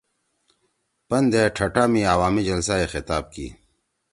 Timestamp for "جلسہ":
2.47-2.75